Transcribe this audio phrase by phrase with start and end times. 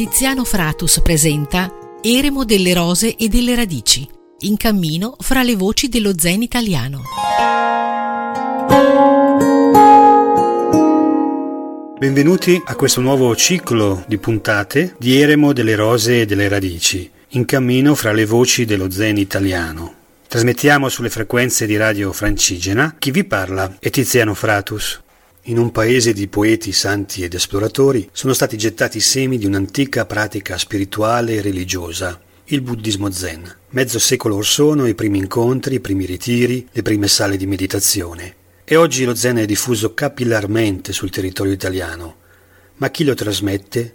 [0.00, 6.14] Tiziano Fratus presenta Eremo delle rose e delle radici, in cammino fra le voci dello
[6.16, 7.02] zen italiano.
[11.98, 17.44] Benvenuti a questo nuovo ciclo di puntate di Eremo delle rose e delle radici, in
[17.44, 19.96] cammino fra le voci dello zen italiano.
[20.26, 22.94] Trasmettiamo sulle frequenze di Radio Francigena.
[22.98, 24.98] Chi vi parla è Tiziano Fratus.
[25.44, 30.04] In un paese di poeti, santi ed esploratori sono stati gettati i semi di un'antica
[30.04, 33.56] pratica spirituale e religiosa, il buddismo zen.
[33.70, 38.34] Mezzo secolo or sono i primi incontri, i primi ritiri, le prime sale di meditazione.
[38.64, 42.16] E oggi lo zen è diffuso capillarmente sul territorio italiano.
[42.76, 43.94] Ma chi lo trasmette?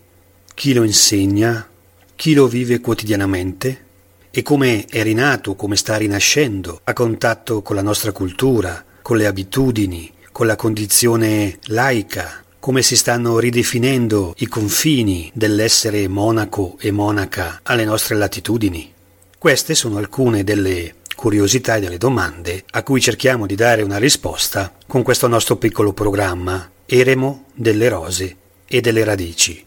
[0.56, 1.70] Chi lo insegna?
[2.16, 3.84] Chi lo vive quotidianamente?
[4.32, 9.28] E come è rinato, come sta rinascendo, a contatto con la nostra cultura, con le
[9.28, 17.62] abitudini, con la condizione laica, come si stanno ridefinendo i confini dell'essere monaco e monaca
[17.64, 18.92] alle nostre latitudini?
[19.38, 24.74] Queste sono alcune delle curiosità e delle domande a cui cerchiamo di dare una risposta
[24.86, 28.36] con questo nostro piccolo programma Eremo delle rose
[28.68, 29.66] e delle radici.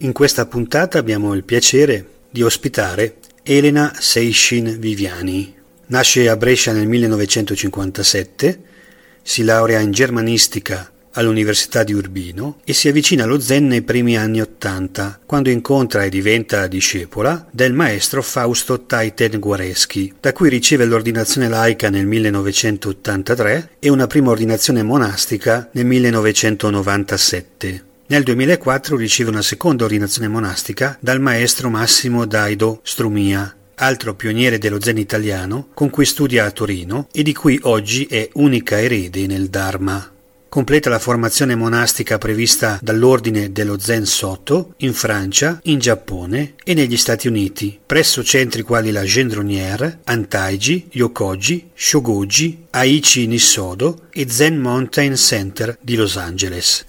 [0.00, 5.54] In questa puntata abbiamo il piacere di ospitare Elena Seishin Viviani.
[5.86, 8.72] Nasce a Brescia nel 1957,
[9.24, 14.40] si laurea in germanistica all'Università di Urbino e si avvicina allo Zen nei primi anni
[14.40, 21.48] Ottanta, quando incontra e diventa discepola del maestro Fausto Taiten Guareschi, da cui riceve l'ordinazione
[21.48, 27.84] laica nel 1983 e una prima ordinazione monastica nel 1997.
[28.06, 34.80] Nel 2004 riceve una seconda ordinazione monastica dal maestro Massimo Daido Strumia, altro pioniere dello
[34.80, 39.48] Zen italiano, con cui studia a Torino e di cui oggi è unica erede nel
[39.48, 40.10] Dharma.
[40.54, 46.96] Completa la formazione monastica prevista dall'ordine dello Zen Soto in Francia, in Giappone e negli
[46.96, 55.16] Stati Uniti, presso centri quali la Gendronière, Antaiji, Yokoji, Shogoji, Aichi Nissodo e Zen Mountain
[55.16, 56.84] Center di Los Angeles.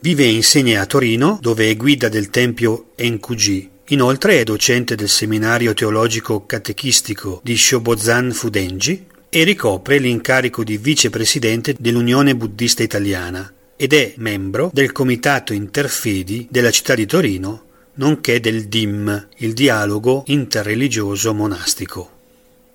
[0.00, 3.68] Vive e insegna a Torino, dove è guida del tempio Enkuji.
[3.92, 11.74] Inoltre è docente del seminario teologico catechistico di Shobozan Fudenji e ricopre l'incarico di vicepresidente
[11.76, 17.64] dell'Unione Buddista Italiana ed è membro del Comitato Interfedi della città di Torino,
[17.94, 22.18] nonché del DIM, il dialogo interreligioso monastico.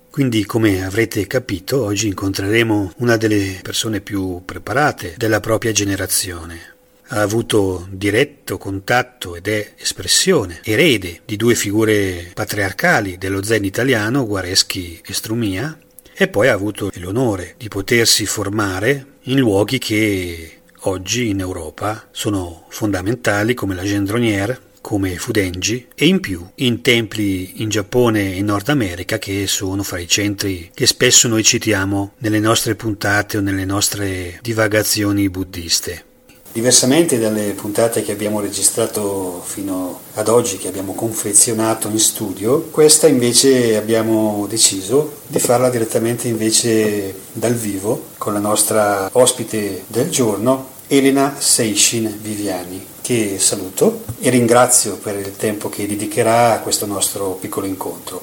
[0.10, 6.75] Quindi, come avrete capito, oggi incontreremo una delle persone più preparate della propria generazione.
[7.08, 14.26] Ha avuto diretto contatto ed è espressione, erede di due figure patriarcali dello zen italiano,
[14.26, 15.78] Guareschi e Strumia,
[16.18, 22.66] e poi ha avuto l'onore di potersi formare in luoghi che oggi in Europa sono
[22.70, 28.46] fondamentali come la Gendronière, come Fudenji e in più in templi in Giappone e in
[28.46, 33.42] Nord America che sono fra i centri che spesso noi citiamo nelle nostre puntate o
[33.42, 36.14] nelle nostre divagazioni buddiste.
[36.56, 43.08] Diversamente dalle puntate che abbiamo registrato fino ad oggi, che abbiamo confezionato in studio, questa
[43.08, 50.70] invece abbiamo deciso di farla direttamente invece dal vivo con la nostra ospite del giorno,
[50.88, 57.32] Elena Seishin Viviani, che saluto e ringrazio per il tempo che dedicherà a questo nostro
[57.32, 58.22] piccolo incontro.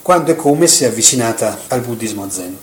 [0.00, 2.56] Quando e come si è avvicinata al buddismo zen?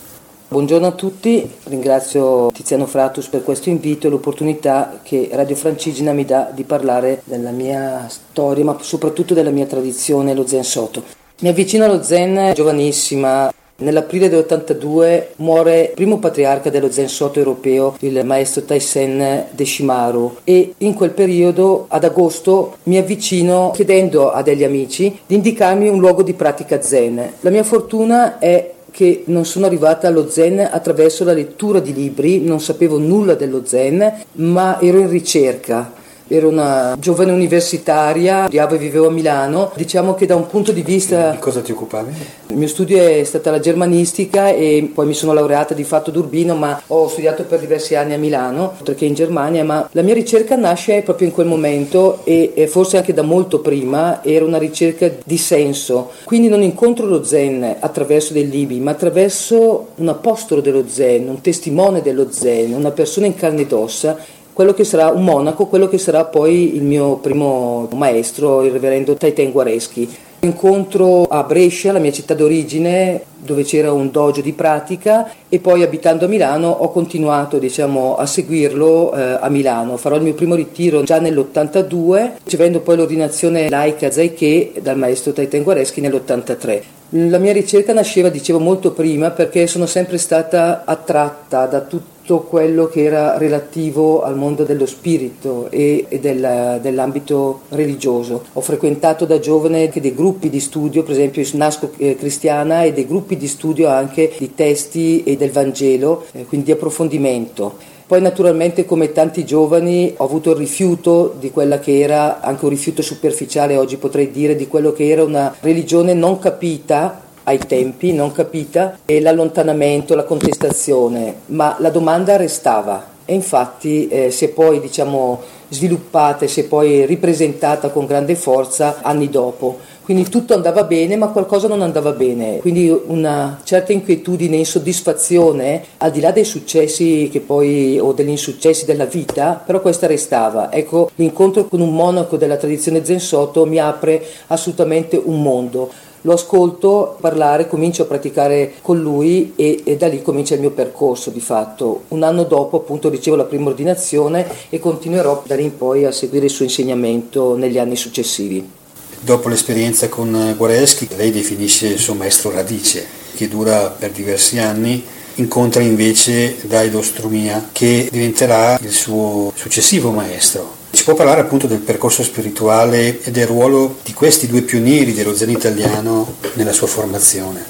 [0.49, 6.23] Buongiorno a tutti, ringrazio Tiziano Fratus per questo invito e l'opportunità che Radio Francigena mi
[6.23, 11.03] dà di parlare della mia storia, ma soprattutto della mia tradizione, lo Zen Soto.
[11.41, 17.95] Mi avvicino allo Zen giovanissima, Nell'aprile del muore il primo patriarca dello Zen Soto europeo,
[17.99, 24.63] il maestro Taisen Deshimaru e in quel periodo, ad agosto, mi avvicino chiedendo a degli
[24.63, 27.33] amici di indicarmi un luogo di pratica Zen.
[27.41, 32.41] La mia fortuna è che non sono arrivata allo zen attraverso la lettura di libri,
[32.41, 35.93] non sapevo nulla dello zen, ma ero in ricerca
[36.27, 39.71] ero una giovane universitaria, studiavo e vivevo a Milano.
[39.75, 41.31] Diciamo che da un punto di vista...
[41.31, 42.11] Di cosa ti occupavi?
[42.49, 46.15] Il mio studio è stata la germanistica e poi mi sono laureata di fatto ad
[46.15, 50.01] Urbino, ma ho studiato per diversi anni a Milano, oltre che in Germania, ma la
[50.01, 54.57] mia ricerca nasce proprio in quel momento e, forse anche da molto prima, era una
[54.57, 56.11] ricerca di senso.
[56.23, 61.41] Quindi non incontro lo zen attraverso dei libri, ma attraverso un apostolo dello zen, un
[61.41, 64.17] testimone dello zen, una persona in carne ed ossa
[64.57, 69.13] quello che sarà un monaco, quello che sarà poi il mio primo maestro, il reverendo
[69.13, 70.09] Taiten Guareschi.
[70.39, 75.83] Incontro a Brescia, la mia città d'origine, dove c'era un dojo di pratica e poi
[75.83, 79.95] abitando a Milano ho continuato diciamo, a seguirlo eh, a Milano.
[79.95, 85.61] Farò il mio primo ritiro già nell'82, ricevendo poi l'ordinazione laica Zaiche dal maestro Taiten
[85.61, 86.81] Guareschi nell'83.
[87.09, 91.79] La mia ricerca nasceva, dicevo, molto prima perché sono sempre stata attratta da
[92.27, 98.43] tutto quello che era relativo al mondo dello spirito e, e del, dell'ambito religioso.
[98.51, 103.07] Ho frequentato da giovane dei gruppi di studio, per esempio Nasco eh, Cristiana, e dei
[103.07, 107.95] gruppi di studio anche di testi e del Vangelo, eh, quindi di approfondimento.
[108.05, 112.71] Poi naturalmente come tanti giovani ho avuto il rifiuto di quella che era, anche un
[112.71, 118.11] rifiuto superficiale oggi potrei dire, di quello che era una religione non capita ai tempi,
[118.11, 124.47] non capita, e l'allontanamento, la contestazione, ma la domanda restava e infatti eh, si è
[124.47, 129.79] poi diciamo, sviluppata e si è poi ripresentata con grande forza anni dopo.
[130.01, 132.59] Quindi tutto andava bene, ma qualcosa non andava bene.
[132.59, 139.03] Quindi una certa inquietudine, insoddisfazione, al di là dei successi poi, o degli insuccessi della
[139.03, 140.71] vita, però questa restava.
[140.71, 145.91] Ecco, l'incontro con un monaco della tradizione Zen Soto mi apre assolutamente un mondo
[146.21, 150.71] lo ascolto parlare, comincio a praticare con lui e, e, da lì comincia il mio
[150.71, 152.03] percorso di fatto.
[152.09, 156.11] Un anno dopo appunto ricevo la prima ordinazione e continuerò da lì in poi a
[156.11, 158.75] seguire il suo insegnamento negli anni successivi.
[159.19, 163.05] Dopo l'esperienza con Guareschi, lei definisce il suo maestro radice,
[163.35, 165.03] che dura per diversi anni,
[165.35, 170.76] incontra invece Daido Strumia, che diventerà il suo successivo maestro.
[171.07, 175.51] Può parlare appunto del percorso spirituale e del ruolo di questi due pionieri dello zen
[175.51, 177.63] italiano nella sua formazione?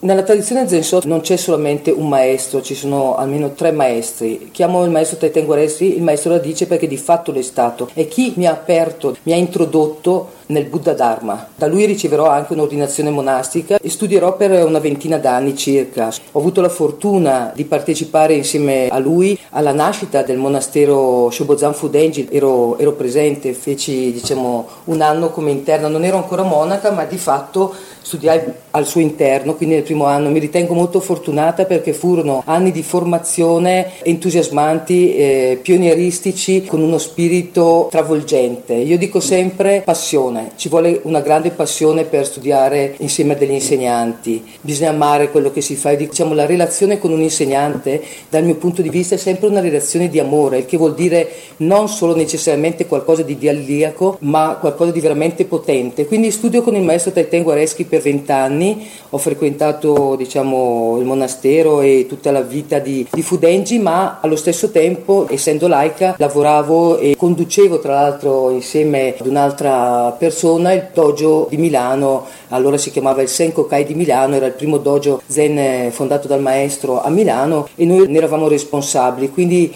[0.00, 4.50] Nella tradizione Zen Shot non c'è solamente un maestro, ci sono almeno tre maestri.
[4.52, 7.88] Chiamo il maestro Taiten Guareschi il maestro radice perché di fatto lo è stato.
[7.94, 11.48] È chi mi ha aperto, mi ha introdotto nel Buddha Dharma.
[11.54, 16.12] Da lui riceverò anche un'ordinazione monastica e studierò per una ventina d'anni circa.
[16.32, 22.28] Ho avuto la fortuna di partecipare insieme a lui alla nascita del monastero Shobozan Fudenji,
[22.30, 27.18] ero, ero presente, feci diciamo, un anno come interna, non ero ancora monaca ma di
[27.18, 27.74] fatto
[28.04, 28.40] studiai
[28.72, 32.82] al suo interno, quindi nel primo anno mi ritengo molto fortunata perché furono anni di
[32.82, 38.74] formazione entusiasmanti, eh, pionieristici, con uno spirito travolgente.
[38.74, 44.44] Io dico sempre passione, ci vuole una grande passione per studiare insieme a degli insegnanti,
[44.60, 48.56] bisogna amare quello che si fa e diciamo la relazione con un insegnante dal mio
[48.56, 51.28] punto di vista è sempre una relazione di amore, il che vuol dire
[51.58, 56.06] non solo necessariamente qualcosa di dialliaco, ma qualcosa di veramente potente.
[56.06, 62.06] Quindi studio con il maestro Taiten Guareschi per vent'anni, ho frequentato diciamo, il monastero e
[62.08, 67.78] tutta la vita di, di Fudengi, ma allo stesso tempo, essendo laica, lavoravo e conducevo
[67.78, 73.66] tra l'altro insieme ad un'altra persona il dojo di Milano, allora si chiamava il Senko
[73.66, 78.08] Kai di Milano, era il primo dojo zen fondato dal maestro a Milano e noi
[78.08, 79.74] ne eravamo responsabili, quindi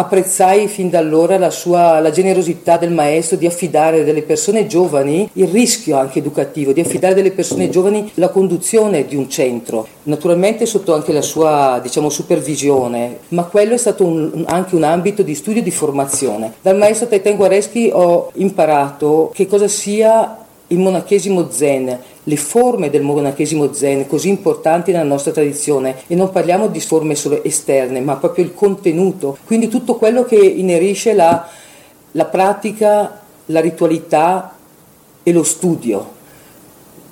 [0.00, 5.28] apprezzai fin da allora la, sua, la generosità del maestro di affidare delle persone giovani,
[5.34, 10.66] il rischio anche educativo, di affidare delle persone giovani la conduzione di un centro, naturalmente
[10.66, 15.34] sotto anche la sua diciamo, supervisione, ma quello è stato un, anche un ambito di
[15.34, 16.54] studio e di formazione.
[16.60, 20.39] Dal maestro Taiten Guareschi ho imparato che cosa sia
[20.70, 26.30] il monachesimo zen, le forme del monachesimo zen così importanti nella nostra tradizione e non
[26.30, 31.46] parliamo di forme solo esterne ma proprio il contenuto, quindi tutto quello che inerisce la,
[32.12, 34.54] la pratica, la ritualità
[35.22, 36.18] e lo studio.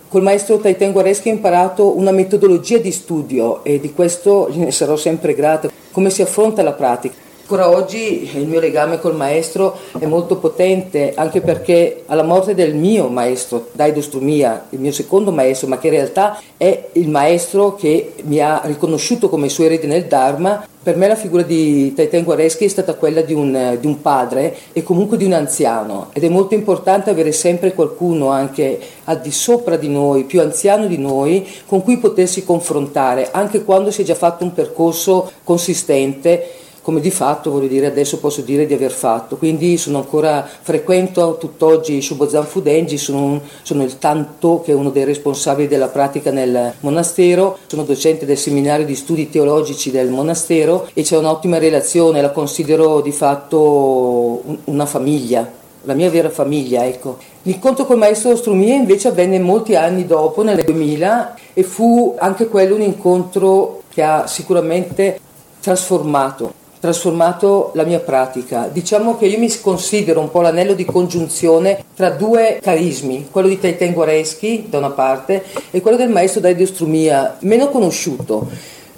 [0.09, 4.97] Col maestro Taiten Guareschi ho imparato una metodologia di studio e di questo gliene sarò
[4.97, 7.28] sempre grata, come si affronta la pratica.
[7.51, 12.75] Ancora oggi il mio legame col maestro è molto potente, anche perché alla morte del
[12.75, 17.75] mio maestro, Daido Strumia, il mio secondo maestro, ma che in realtà è il maestro
[17.75, 22.25] che mi ha riconosciuto come suo erede nel Dharma, per me la figura di Taiten
[22.25, 26.25] Guareschi è stata quella di un, di un, padre e comunque di un anziano ed
[26.25, 30.99] è molto importante avere sempre qualcuno anche al di sopra di noi, più anziano di
[30.99, 36.58] noi, con cui potersi confrontare, anche quando si è già fatto un percorso consistente
[36.89, 39.37] come di fatto voglio dire adesso posso dire di aver fatto.
[39.37, 45.05] Quindi sono ancora frequento tutt'oggi Shubozan Fudenji, sono, sono, il Tanto che è uno dei
[45.05, 51.03] responsabili della pratica nel monastero, sono docente del seminario di studi teologici del monastero e
[51.03, 55.47] c'è un'ottima relazione, la considero di fatto una famiglia,
[55.83, 57.19] la mia vera famiglia, ecco.
[57.43, 62.77] L'incontro col maestro Strumie invece avvenne molti anni dopo, nel 2000, e fu anche quello
[62.77, 65.21] un incontro che ha sicuramente
[65.61, 68.69] trasformato trasformato la mia pratica.
[68.71, 73.59] Diciamo che io mi considero un po' l'anello di congiunzione tra due carismi, quello di
[73.59, 78.49] Taiten Guareschi da una parte e quello del maestro Dario Strumia, meno conosciuto,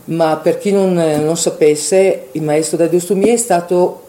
[0.06, 4.08] ma per chi non, non sapesse, il maestro Dario Strumia è stato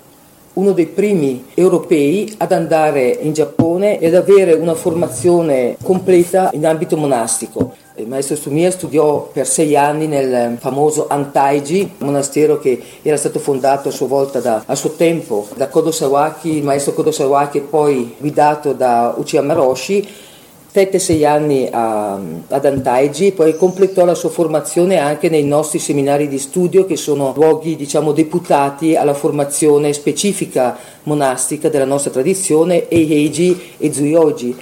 [0.54, 6.66] uno dei primi europei ad andare in Giappone e ad avere una formazione completa in
[6.66, 7.74] ambito monastico.
[8.02, 13.90] Il maestro Sumia studiò per sei anni nel famoso Antaiji, monastero che era stato fondato
[13.90, 17.62] a sua volta da, a suo tempo da Kodo Sawaki, il maestro Kodo Sawaki e
[17.62, 20.08] poi guidato da Uchiyama Roshi.
[20.68, 22.14] Stette sei anni a,
[22.48, 27.34] ad Antaigi, poi completò la sua formazione anche nei nostri seminari di studio che sono
[27.36, 34.56] luoghi diciamo deputati alla formazione specifica monastica della nostra tradizione, Eiheiji e Zuyoji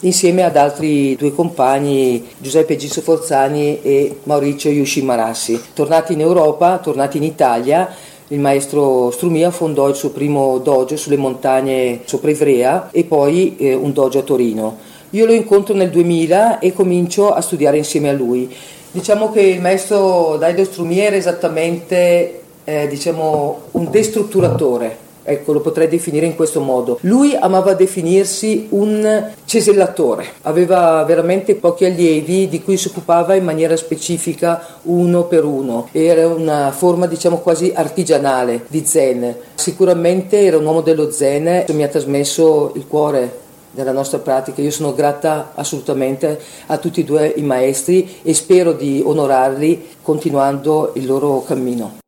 [0.00, 5.60] insieme ad altri due compagni, Giuseppe Gisso Forzani e Maurizio Yushimarassi.
[5.72, 7.88] Tornati in Europa, tornati in Italia,
[8.28, 13.74] il maestro Strumia fondò il suo primo dojo sulle montagne sopra Ivrea e poi eh,
[13.74, 14.78] un dojo a Torino.
[15.10, 18.52] Io lo incontro nel 2000 e comincio a studiare insieme a lui.
[18.90, 25.04] Diciamo che il maestro Daido Strumia era esattamente eh, diciamo, un destrutturatore.
[25.28, 26.98] Ecco, lo potrei definire in questo modo.
[27.00, 33.76] Lui amava definirsi un cesellatore, aveva veramente pochi allievi di cui si occupava in maniera
[33.76, 35.88] specifica uno per uno.
[35.90, 39.34] Era una forma, diciamo, quasi artigianale di Zen.
[39.54, 44.62] Sicuramente era un uomo dello Zen, mi ha trasmesso il cuore della nostra pratica.
[44.62, 50.92] Io sono grata assolutamente a tutti e due i maestri e spero di onorarli continuando
[50.94, 52.04] il loro cammino.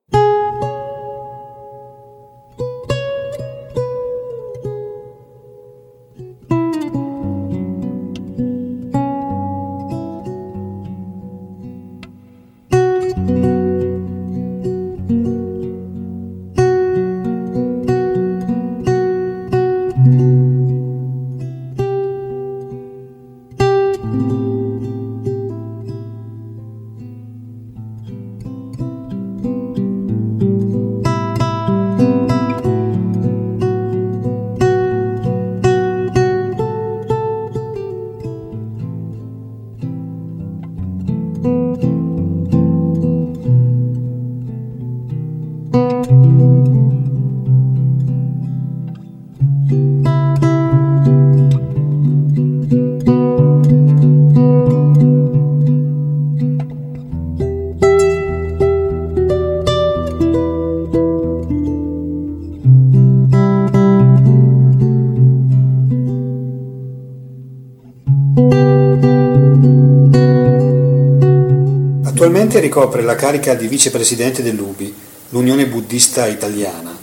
[72.78, 74.94] Ricopre la carica di vicepresidente dell'UBI,
[75.30, 76.97] l'Unione Buddista Italiana,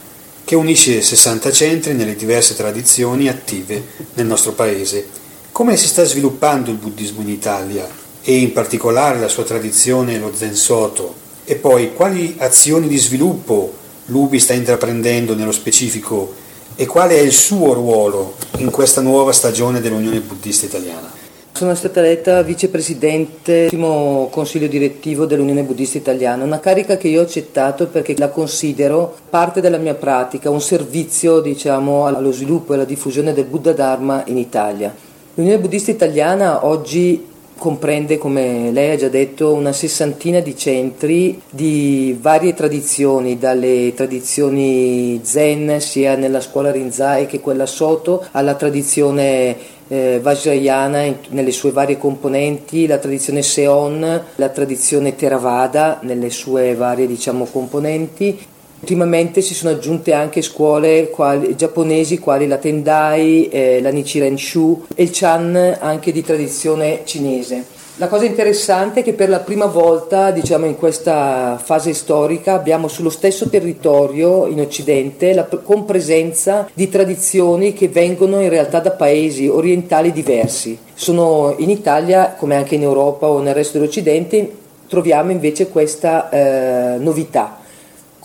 [0.45, 5.05] che unisce 60 centri nelle diverse tradizioni attive nel nostro paese.
[5.51, 7.85] Come si sta sviluppando il buddismo in Italia
[8.21, 11.13] e in particolare la sua tradizione, lo Zen Soto?
[11.43, 13.73] E poi quali azioni di sviluppo
[14.05, 16.35] l'UBI sta intraprendendo nello specifico
[16.75, 21.23] e quale è il suo ruolo in questa nuova stagione dell'Unione Buddista Italiana?
[21.55, 27.23] Sono stata eletta vicepresidente del consiglio direttivo dell'Unione Buddista Italiana, una carica che io ho
[27.23, 32.83] accettato perché la considero parte della mia pratica, un servizio diciamo, allo sviluppo e alla
[32.83, 34.93] diffusione del Buddha Dharma in Italia.
[35.35, 37.25] L'Unione Buddista Italiana oggi
[37.57, 45.21] comprende, come lei ha già detto, una sessantina di centri di varie tradizioni, dalle tradizioni
[45.23, 49.55] zen sia nella scuola Rinzai che quella Soto, alla tradizione
[49.87, 57.07] eh, Vajrayana nelle sue varie componenti, la tradizione Seon, la tradizione Theravada nelle sue varie
[57.07, 58.37] diciamo, componenti.
[58.79, 64.85] Ultimamente si sono aggiunte anche scuole quali, giapponesi quali la Tendai, eh, la Nichiren Shu
[64.93, 67.74] e il Chan anche di tradizione cinese.
[67.97, 72.89] La cosa interessante è che per la prima volta, diciamo, in questa fase storica abbiamo
[72.89, 79.47] sullo stesso territorio in Occidente la compresenza di tradizioni che vengono in realtà da paesi
[79.47, 80.77] orientali diversi.
[80.93, 84.51] Sono in Italia, come anche in Europa o nel resto dell'Occidente,
[84.89, 87.63] troviamo invece questa eh, novità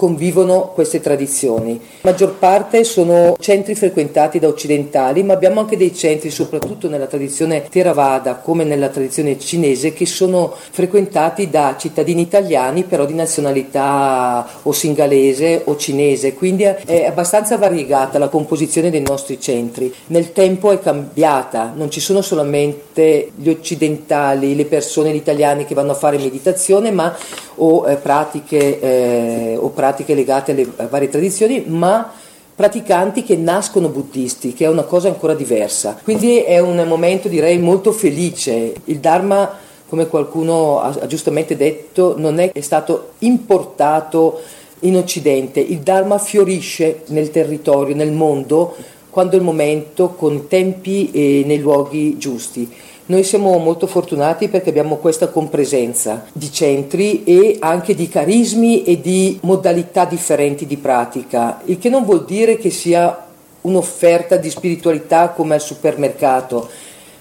[0.01, 1.79] convivono queste tradizioni.
[2.01, 7.05] La maggior parte sono centri frequentati da occidentali, ma abbiamo anche dei centri, soprattutto nella
[7.05, 14.49] tradizione Theravada come nella tradizione cinese, che sono frequentati da cittadini italiani, però di nazionalità
[14.63, 19.93] o singalese o cinese, quindi è abbastanza variegata la composizione dei nostri centri.
[20.07, 25.75] Nel tempo è cambiata, non ci sono solamente gli occidentali, le persone, gli italiani che
[25.75, 27.15] vanno a fare meditazione, ma
[27.63, 32.13] o eh, pratiche eh, o pratiche pratiche legate alle varie tradizioni, ma
[32.55, 35.99] praticanti che nascono buddisti, che è una cosa ancora diversa.
[36.03, 38.73] Quindi è un momento direi molto felice.
[38.85, 39.51] Il Dharma,
[39.89, 44.41] come qualcuno ha giustamente detto, non è stato importato
[44.81, 45.61] in Occidente.
[45.61, 48.77] Il Dharma fiorisce nel territorio, nel mondo,
[49.11, 52.73] quando è il momento, con tempi e nei luoghi giusti.
[53.07, 59.01] Noi siamo molto fortunati perché abbiamo questa compresenza di centri e anche di carismi e
[59.01, 63.27] di modalità differenti di pratica, il che non vuol dire che sia
[63.63, 66.69] un'offerta di spiritualità come al supermercato.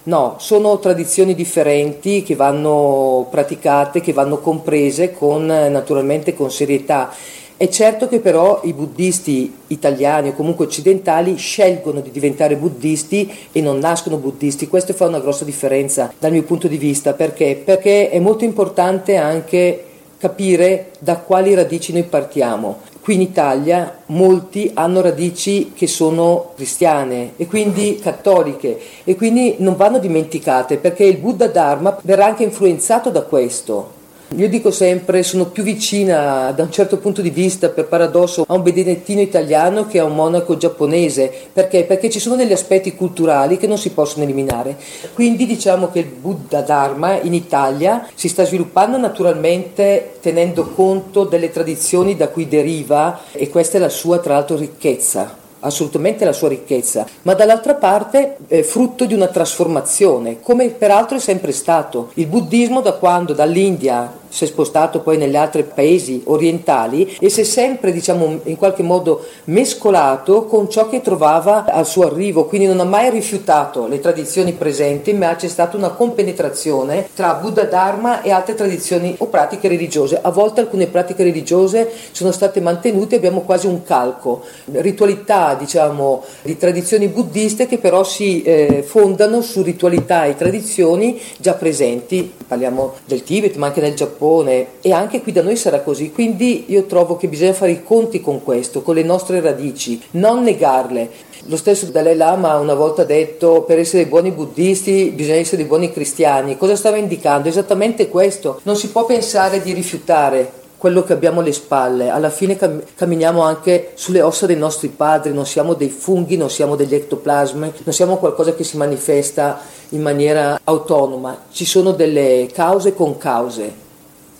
[0.02, 7.12] No, sono tradizioni differenti che vanno praticate, che vanno comprese con naturalmente con serietà
[7.60, 13.60] è certo che però i buddisti italiani o comunque occidentali scelgono di diventare buddisti e
[13.60, 14.66] non nascono buddisti.
[14.66, 17.60] Questo fa una grossa differenza dal mio punto di vista perché?
[17.62, 19.84] Perché è molto importante anche
[20.16, 22.78] capire da quali radici noi partiamo.
[22.98, 29.76] Qui in Italia molti hanno radici che sono cristiane e quindi cattoliche e quindi non
[29.76, 33.98] vanno dimenticate perché il Buddha Dharma verrà anche influenzato da questo.
[34.36, 38.54] Io dico sempre, sono più vicina da un certo punto di vista, per paradosso, a
[38.54, 41.32] un benedettino italiano che a un monaco giapponese.
[41.52, 41.82] Perché?
[41.82, 44.76] Perché ci sono degli aspetti culturali che non si possono eliminare.
[45.14, 51.50] Quindi diciamo che il Buddha Dharma in Italia si sta sviluppando naturalmente tenendo conto delle
[51.50, 56.48] tradizioni da cui deriva e questa è la sua tra l'altro ricchezza assolutamente la sua
[56.48, 62.10] ricchezza, ma dall'altra parte è frutto di una trasformazione, come peraltro è sempre stato.
[62.14, 67.42] Il buddismo da quando dall'India si è spostato poi negli altri paesi orientali e si
[67.42, 72.66] è sempre diciamo in qualche modo mescolato con ciò che trovava al suo arrivo, quindi
[72.66, 78.22] non ha mai rifiutato le tradizioni presenti, ma c'è stata una compenetrazione tra Buddha Dharma
[78.22, 80.20] e altre tradizioni o pratiche religiose.
[80.22, 86.56] A volte alcune pratiche religiose sono state mantenute, abbiamo quasi un calco, ritualità diciamo di
[86.56, 93.24] tradizioni buddiste che però si eh, fondano su ritualità e tradizioni già presenti, parliamo del
[93.24, 96.84] Tibet ma anche nel Giappone Giappone e anche qui da noi sarà così, quindi io
[96.84, 101.08] trovo che bisogna fare i conti con questo, con le nostre radici, non negarle.
[101.46, 105.90] Lo stesso Dalai Lama una volta ha detto per essere buoni buddisti bisogna essere buoni
[105.90, 106.58] cristiani.
[106.58, 107.48] Cosa stava indicando?
[107.48, 108.60] Esattamente questo.
[108.64, 112.10] Non si può pensare di rifiutare quello che abbiamo alle spalle.
[112.10, 116.50] Alla fine cam- camminiamo anche sulle ossa dei nostri padri, non siamo dei funghi, non
[116.50, 121.44] siamo degli ectoplasmi, non siamo qualcosa che si manifesta in maniera autonoma.
[121.50, 123.88] Ci sono delle cause con cause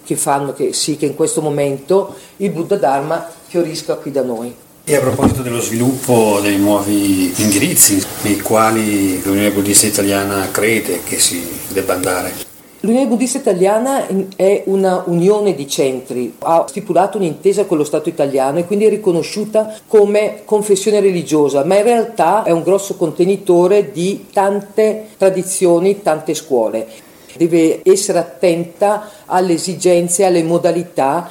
[0.05, 4.55] che fanno che sì che in questo momento il Buddha Dharma fiorisca qui da noi.
[4.85, 11.19] E a proposito dello sviluppo dei nuovi indirizzi nei quali l'Unione Buddista Italiana crede che
[11.19, 12.49] si debba andare?
[12.83, 18.59] L'Unione Buddista Italiana è una unione di centri, ha stipulato un'intesa con lo Stato italiano
[18.59, 24.29] e quindi è riconosciuta come confessione religiosa, ma in realtà è un grosso contenitore di
[24.33, 31.31] tante tradizioni, tante scuole deve essere attenta alle esigenze, alle modalità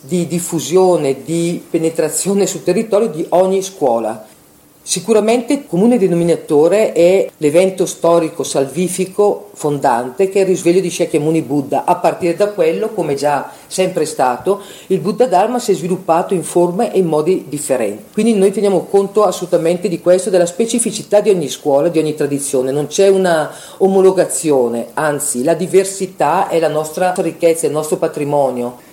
[0.00, 4.26] di diffusione, di penetrazione sul territorio di ogni scuola.
[4.88, 11.42] Sicuramente il comune denominatore è l'evento storico salvifico fondante che è il risveglio di Shakyamuni
[11.42, 11.84] Buddha.
[11.84, 16.42] A partire da quello, come già sempre stato, il Buddha Dharma si è sviluppato in
[16.42, 18.04] forme e in modi differenti.
[18.14, 22.72] Quindi noi teniamo conto assolutamente di questo, della specificità di ogni scuola, di ogni tradizione.
[22.72, 28.87] Non c'è una omologazione, anzi la diversità è la nostra ricchezza, il nostro patrimonio.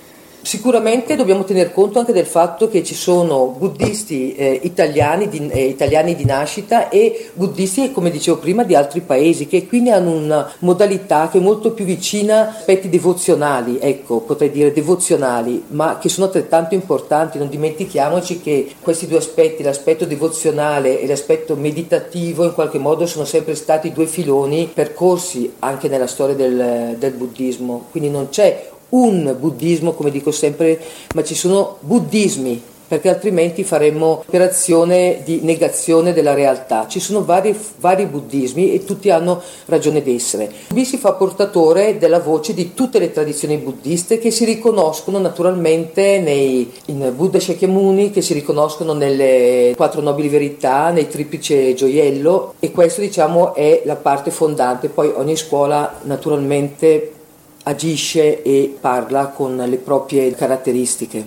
[0.46, 5.64] Sicuramente dobbiamo tener conto anche del fatto che ci sono buddisti eh, italiani, di, eh,
[5.64, 10.54] italiani, di, nascita e buddisti, come dicevo prima, di altri paesi che quindi hanno una
[10.60, 16.10] modalità che è molto più vicina a aspetti devozionali, ecco, potrei dire devozionali, ma che
[16.10, 17.40] sono altrettanto importanti.
[17.40, 23.26] Non dimentichiamoci che questi due aspetti, l'aspetto devozionale e l'aspetto meditativo, in qualche modo sono
[23.26, 27.88] sempre stati due filoni percorsi anche nella storia del, del buddismo.
[27.90, 30.80] Quindi non c'è un buddismo, come dico sempre,
[31.14, 36.88] ma ci sono buddismi, perché altrimenti faremmo operazione di negazione della realtà.
[36.88, 40.52] Ci sono vari, vari buddismi e tutti hanno ragione d'essere.
[40.70, 46.20] Qui si fa portatore della voce di tutte le tradizioni buddiste che si riconoscono naturalmente
[46.20, 52.72] nei, in Buddha Shakyamuni, che si riconoscono nelle quattro nobili verità, nei triplice gioiello e
[52.72, 54.90] questo diciamo è la parte fondante.
[54.90, 57.12] Poi ogni scuola naturalmente
[57.68, 61.24] agisce e parla con le proprie caratteristiche.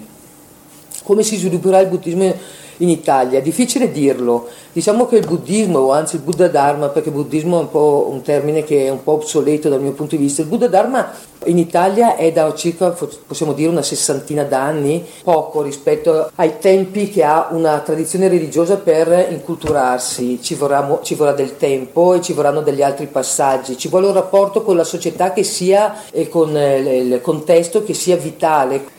[1.03, 2.35] Come si svilupperà il buddismo
[2.79, 3.39] in Italia?
[3.39, 4.49] È difficile dirlo.
[4.73, 8.23] Diciamo che il buddismo, o anzi il Buddha Dharma, perché buddismo è un po' un
[8.23, 11.11] termine che è un po' obsoleto dal mio punto di vista, il Buddha Dharma
[11.45, 12.91] in Italia è da circa,
[13.27, 19.29] possiamo dire, una sessantina d'anni, poco rispetto ai tempi che ha una tradizione religiosa per
[19.31, 20.41] inculturarsi.
[20.43, 24.15] Ci vorrà, ci vorrà del tempo e ci vorranno degli altri passaggi, ci vuole un
[24.15, 28.97] rapporto con la società che sia e con eh, il contesto che sia vitale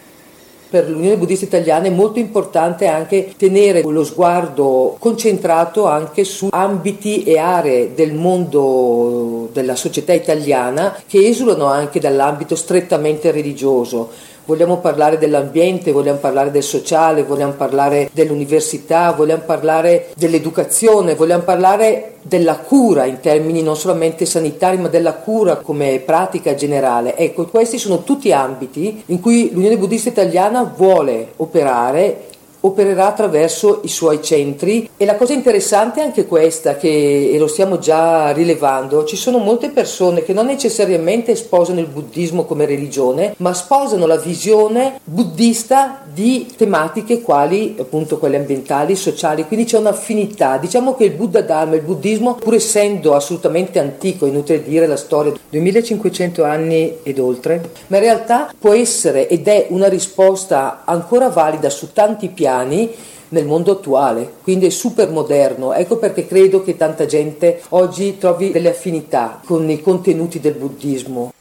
[0.70, 7.24] per l'Unione Buddista Italiana è molto importante anche tenere lo sguardo concentrato anche su ambiti
[7.24, 14.10] e aree del mondo della società italiana che esulano anche dall'ambito strettamente religioso
[14.50, 22.14] vogliamo parlare dell'ambiente, vogliamo parlare del sociale, vogliamo parlare dell'università, vogliamo parlare dell'educazione, vogliamo parlare
[22.24, 27.16] della cura in termini non solamente sanitari ma della cura come pratica generale.
[27.16, 32.26] Ecco, questi sono tutti ambiti in cui l'Unione Buddista Italiana vuole operare
[32.62, 34.90] opererà attraverso i suoi centri.
[34.98, 39.38] E la cosa interessante è anche questa che e lo stiamo già rilevando ci sono
[39.38, 46.02] molte persone che non necessariamente sposano il buddismo come religione ma sposano la visione buddista
[46.12, 49.46] di tematiche quali appunto quelle ambientali, sociali.
[49.46, 50.58] Quindi c'è un'affinità.
[50.58, 55.34] Diciamo che il Buddha Dharma, il buddismo pur essendo assolutamente antico inutile dire la storia
[55.50, 61.70] 2500 anni ed oltre ma in realtà può essere ed è una risposta ancora valida
[61.70, 62.90] su tanti piani cristiani
[63.32, 65.74] nel mondo attuale, quindi è super moderno.
[65.74, 71.32] Ecco perché credo che tanta gente oggi trovi delle affinità con i contenuti del buddismo.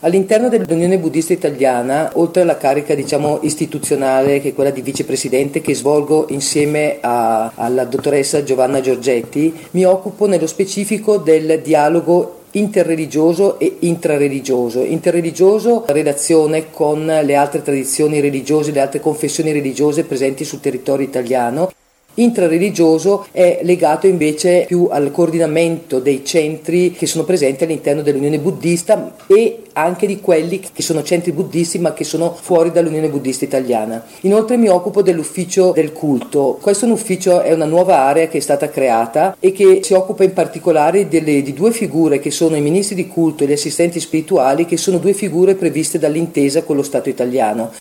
[0.00, 5.74] All'interno dell'Unione Buddista Italiana, oltre alla carica diciamo, istituzionale, che è quella di vicepresidente che
[5.74, 13.76] svolgo insieme a, alla dottoressa Giovanna Giorgetti, mi occupo nello specifico del dialogo interreligioso e
[13.80, 14.82] intrareligioso.
[14.82, 21.70] Interreligioso relazione con le altre tradizioni religiose, le altre confessioni religiose presenti sul territorio italiano
[22.16, 29.14] intrareligioso è legato invece più al coordinamento dei centri che sono presenti all'interno dell'Unione Buddista
[29.26, 34.04] e anche di quelli che sono centri buddisti ma che sono fuori dall'Unione Buddista Italiana.
[34.22, 36.58] Inoltre mi occupo dell'ufficio del culto.
[36.60, 39.92] Questo è un ufficio, è una nuova area che è stata creata e che si
[39.92, 43.52] occupa in particolare delle, di due figure che sono i ministri di culto e gli
[43.52, 47.72] assistenti spirituali che sono due figure previste dall'intesa con lo Stato italiano.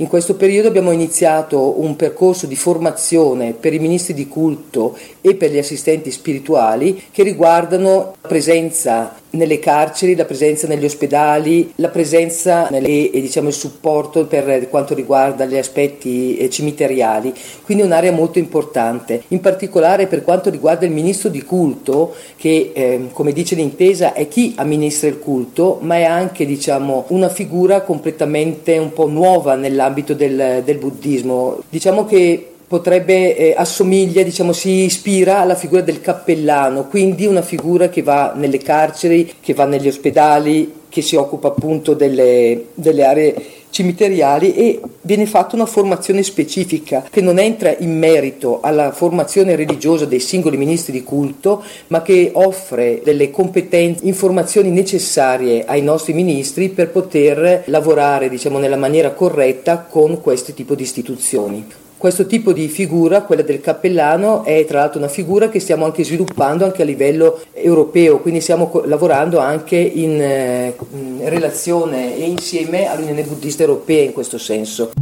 [0.00, 5.34] In questo periodo abbiamo iniziato un percorso di formazione per i ministri di culto e
[5.34, 11.88] per gli assistenti spirituali che riguardano la presenza nelle carceri, la presenza negli ospedali, la
[11.88, 17.32] presenza nelle, e diciamo, il supporto per quanto riguarda gli aspetti eh, cimiteriali,
[17.64, 19.22] quindi un'area molto importante.
[19.28, 24.28] In particolare per quanto riguarda il ministro di culto, che eh, come dice l'intesa è
[24.28, 30.14] chi amministra il culto, ma è anche diciamo, una figura completamente un po' nuova nell'ambito
[30.14, 31.62] del, del buddismo.
[31.68, 37.88] Diciamo che potrebbe eh, assomiglia, diciamo, si ispira alla figura del cappellano, quindi una figura
[37.88, 43.34] che va nelle carceri, che va negli ospedali, che si occupa appunto delle, delle aree
[43.70, 50.06] cimiteriali e viene fatta una formazione specifica che non entra in merito alla formazione religiosa
[50.06, 56.70] dei singoli ministri di culto, ma che offre delle competenze, informazioni necessarie ai nostri ministri
[56.70, 61.66] per poter lavorare diciamo, nella maniera corretta con questo tipo di istituzioni.
[61.98, 66.04] Questo tipo di figura, quella del cappellano, è tra l'altro una figura che stiamo anche
[66.04, 72.88] sviluppando anche a livello europeo, quindi stiamo lavorando anche in, eh, in relazione e insieme
[72.88, 74.92] all'Unione Buddista Europea in questo senso.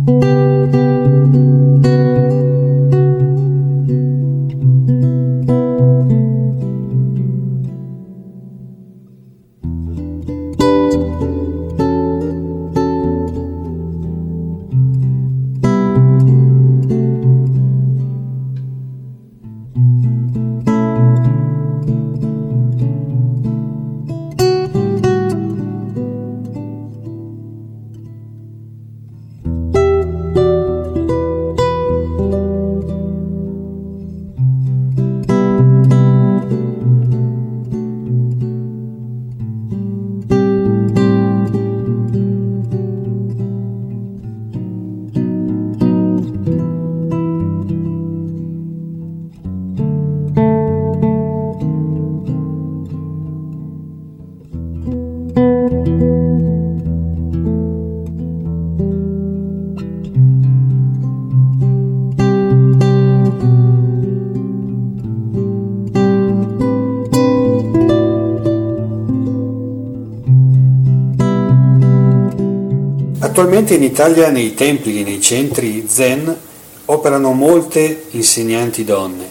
[73.66, 76.37] Attualmente in Italia nei templi e nei centri zen
[76.85, 79.29] operano molte insegnanti donne,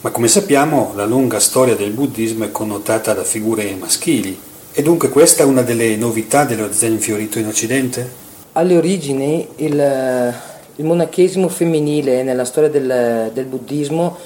[0.00, 4.38] ma come sappiamo la lunga storia del buddismo è connotata da figure maschili.
[4.70, 8.08] E dunque questa è una delle novità dello Zen fiorito in Occidente?
[8.52, 10.34] Alle origini il,
[10.76, 14.16] il monachesimo femminile nella storia del, del buddismo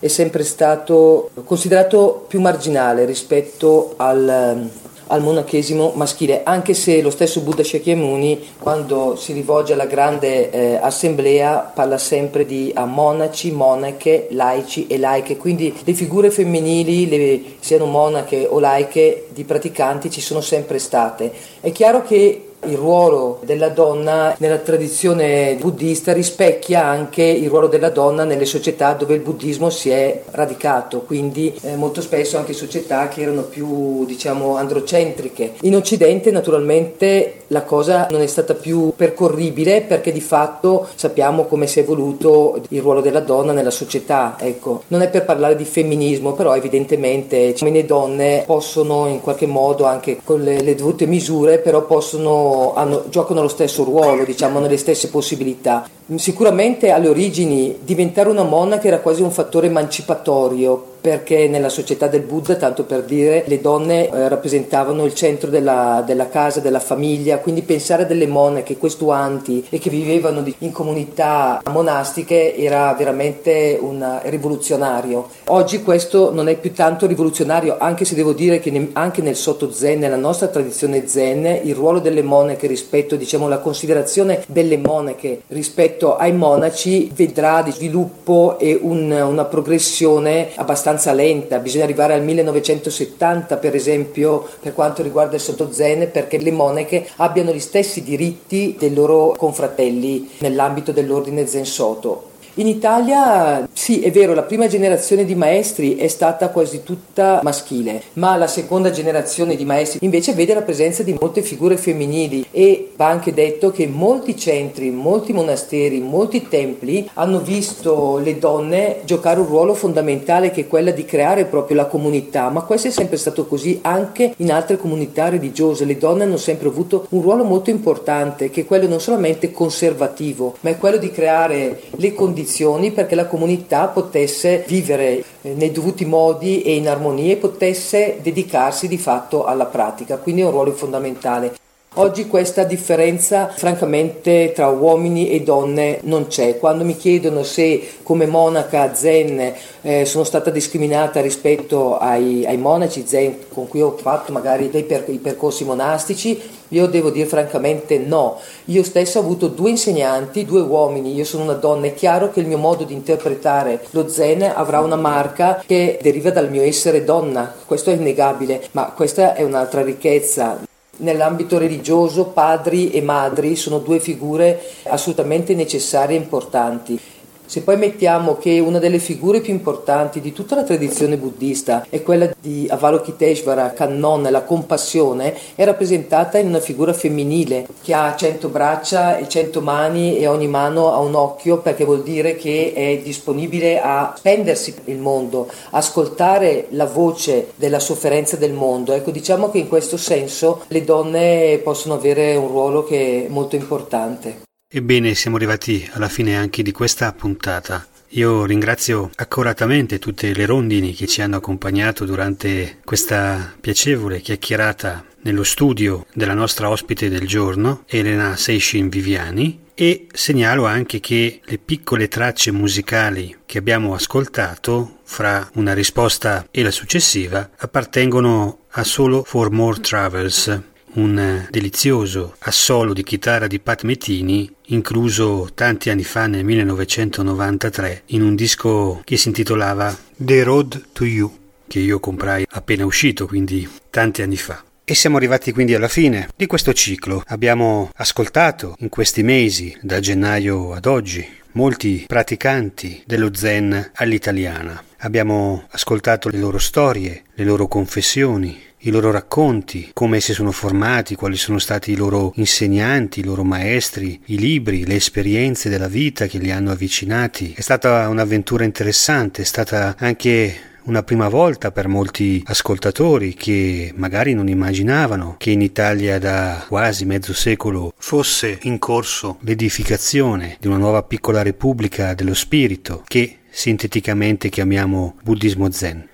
[0.00, 4.68] è sempre stato considerato più marginale rispetto al,
[5.08, 10.78] al monachesimo maschile, anche se lo stesso Buddha Shakyamuni, quando si rivolge alla grande eh,
[10.80, 17.42] assemblea, parla sempre di a monaci, monache, laici e laiche, quindi le figure femminili, le,
[17.60, 21.32] siano monache o laiche, di praticanti ci sono sempre state.
[21.60, 27.90] È chiaro che il ruolo della donna nella tradizione buddista rispecchia anche il ruolo della
[27.90, 33.08] donna nelle società dove il buddismo si è radicato, quindi eh, molto spesso anche società
[33.08, 35.54] che erano più diciamo androcentriche.
[35.62, 41.66] In Occidente naturalmente la cosa non è stata più percorribile perché di fatto sappiamo come
[41.66, 44.82] si è evoluto il ruolo della donna nella società, ecco.
[44.88, 49.84] Non è per parlare di femminismo, però evidentemente uomini e donne possono in qualche modo
[49.84, 54.76] anche con le, le dovute misure, però possono hanno, giocano lo stesso ruolo, diciamo, nelle
[54.76, 55.88] stesse possibilità.
[56.14, 62.22] Sicuramente alle origini diventare una monaca era quasi un fattore emancipatorio perché nella società del
[62.22, 67.38] Buddha, tanto per dire, le donne eh, rappresentavano il centro della, della, casa, della famiglia,
[67.38, 74.20] quindi pensare a delle monache questuanti e che vivevano in comunità monastiche era veramente un
[74.24, 75.28] rivoluzionario.
[75.46, 79.36] Oggi questo non è più tanto rivoluzionario, anche se devo dire che ne, anche nel
[79.36, 84.76] Soto Zen, nella nostra tradizione Zen, il ruolo delle monache rispetto, diciamo, alla considerazione delle
[84.76, 91.84] monache rispetto ai monaci vedrà di sviluppo e un, una progressione abbastanza abbastanza lenta, bisogna
[91.84, 97.60] arrivare al 1970 per esempio per quanto riguarda il Zen perché le monache abbiano gli
[97.60, 102.27] stessi diritti dei loro confratelli nell'ambito dell'ordine Zen Soto.
[102.58, 108.02] In Italia sì, è vero, la prima generazione di maestri è stata quasi tutta maschile,
[108.14, 112.90] ma la seconda generazione di maestri invece vede la presenza di molte figure femminili e
[112.96, 119.38] va anche detto che molti centri, molti monasteri, molti templi hanno visto le donne giocare
[119.38, 123.18] un ruolo fondamentale che è quella di creare proprio la comunità, ma questo è sempre
[123.18, 127.70] stato così anche in altre comunità religiose, le donne hanno sempre avuto un ruolo molto
[127.70, 132.90] importante che è quello non solamente conservativo, ma è quello di creare le condizioni condizioni
[132.92, 138.88] perché la comunità potesse vivere eh, nei dovuti modi e in armonia e potesse dedicarsi
[138.88, 141.56] di fatto alla pratica, quindi è un ruolo fondamentale.
[142.00, 146.56] Oggi questa differenza francamente tra uomini e donne non c'è.
[146.56, 153.04] Quando mi chiedono se come monaca zen eh, sono stata discriminata rispetto ai, ai, monaci
[153.04, 158.38] zen con cui ho fatto magari dei per, percorsi monastici, io devo dire francamente no.
[158.66, 162.38] Io stessa ho avuto due insegnanti, due uomini, io sono una donna, è chiaro che
[162.38, 167.02] il mio modo di interpretare lo zen avrà una marca che deriva dal mio essere
[167.02, 170.67] donna, questo è innegabile, ma questa è un'altra ricchezza.
[171.00, 177.00] Nell'ambito religioso padri e madri sono due figure assolutamente necessarie e importanti.
[177.48, 182.02] Se poi mettiamo che una delle figure più importanti di tutta la tradizione buddista è
[182.02, 188.50] quella di Avalokiteshvara, Kannon, la compassione, è rappresentata in una figura femminile che ha cento
[188.50, 193.00] braccia e cento mani e ogni mano ha un occhio perché vuol dire che è
[193.02, 198.92] disponibile a spendersi il mondo, ascoltare la voce della sofferenza del mondo.
[198.92, 203.56] Ecco, diciamo che in questo senso le donne possono avere un ruolo che è molto
[203.56, 204.47] importante.
[204.70, 207.86] Ebbene, siamo arrivati alla fine anche di questa puntata.
[208.08, 215.42] Io ringrazio accuratamente tutte le rondini che ci hanno accompagnato durante questa piacevole chiacchierata nello
[215.42, 222.08] studio della nostra ospite del giorno, Elena Seishin Viviani, e segnalo anche che le piccole
[222.08, 229.50] tracce musicali che abbiamo ascoltato, fra una risposta e la successiva, appartengono a solo For
[229.50, 230.60] More Travels,
[230.94, 238.22] un delizioso assolo di chitarra di Pat Metini incluso tanti anni fa nel 1993 in
[238.22, 241.30] un disco che si intitolava The Road to You
[241.66, 244.64] che io comprai appena uscito quindi tanti anni fa.
[244.84, 247.22] E siamo arrivati quindi alla fine di questo ciclo.
[247.26, 254.82] Abbiamo ascoltato in questi mesi, da gennaio ad oggi, molti praticanti dello zen all'italiana.
[255.00, 261.14] Abbiamo ascoltato le loro storie, le loro confessioni, i loro racconti, come si sono formati,
[261.14, 266.26] quali sono stati i loro insegnanti, i loro maestri, i libri, le esperienze della vita
[266.26, 267.54] che li hanno avvicinati.
[267.56, 274.32] È stata un'avventura interessante, è stata anche una prima volta per molti ascoltatori che magari
[274.32, 280.78] non immaginavano che in Italia da quasi mezzo secolo fosse in corso l'edificazione di una
[280.78, 286.08] nuova piccola repubblica dello spirito che sinteticamente chiamiamo buddismo zen.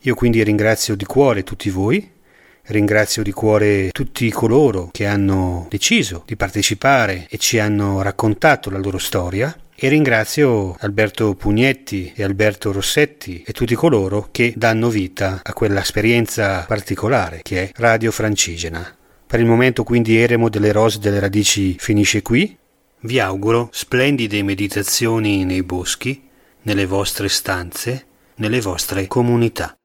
[0.00, 2.18] Io quindi ringrazio di cuore tutti voi
[2.70, 8.78] Ringrazio di cuore tutti coloro che hanno deciso di partecipare e ci hanno raccontato la
[8.78, 15.40] loro storia e ringrazio Alberto Pugnetti e Alberto Rossetti e tutti coloro che danno vita
[15.42, 18.96] a quell'esperienza particolare che è Radio Francigena.
[19.26, 22.56] Per il momento quindi Eremo delle Rose delle Radici finisce qui.
[23.00, 26.28] Vi auguro splendide meditazioni nei boschi,
[26.62, 29.79] nelle vostre stanze, nelle vostre comunità.